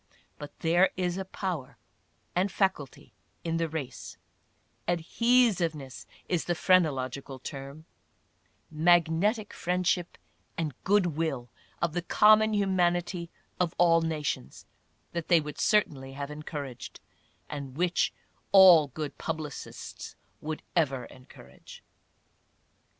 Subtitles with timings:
[0.39, 1.77] But there is a power
[2.35, 3.13] and faculty
[3.43, 4.17] in the race—
[4.87, 7.85] adhesiveness is the phrenological term—
[8.91, 10.17] magnetic friendship
[10.57, 11.51] and good will
[11.83, 13.29] of the common humanity
[13.59, 14.65] of all nations—
[15.13, 16.99] that they would certainly have encouraged,
[17.47, 18.11] and which
[18.51, 21.83] all good publicists would ever encourage.